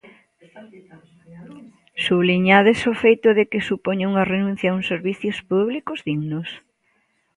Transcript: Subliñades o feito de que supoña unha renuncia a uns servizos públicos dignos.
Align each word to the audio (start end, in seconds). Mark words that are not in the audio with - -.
Subliñades 2.05 2.79
o 2.91 2.93
feito 3.03 3.29
de 3.37 3.43
que 3.51 3.67
supoña 3.69 4.09
unha 4.11 4.27
renuncia 4.33 4.67
a 4.69 4.75
uns 4.77 4.89
servizos 4.91 5.37
públicos 5.51 5.99
dignos. 6.07 6.49